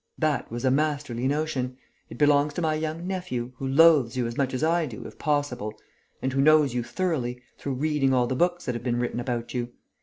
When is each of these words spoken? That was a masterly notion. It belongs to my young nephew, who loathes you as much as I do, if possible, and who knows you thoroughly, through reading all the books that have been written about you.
That 0.17 0.51
was 0.51 0.65
a 0.65 0.71
masterly 0.71 1.27
notion. 1.27 1.77
It 2.09 2.17
belongs 2.17 2.55
to 2.55 2.61
my 2.63 2.73
young 2.73 3.05
nephew, 3.05 3.51
who 3.57 3.67
loathes 3.67 4.17
you 4.17 4.25
as 4.25 4.35
much 4.35 4.51
as 4.51 4.63
I 4.63 4.87
do, 4.87 5.05
if 5.05 5.19
possible, 5.19 5.75
and 6.23 6.33
who 6.33 6.41
knows 6.41 6.73
you 6.73 6.81
thoroughly, 6.81 7.39
through 7.59 7.73
reading 7.75 8.11
all 8.11 8.25
the 8.25 8.35
books 8.35 8.65
that 8.65 8.73
have 8.73 8.83
been 8.83 8.97
written 8.97 9.19
about 9.19 9.53
you. 9.53 9.73